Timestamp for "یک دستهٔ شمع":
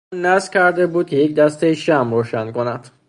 1.15-2.11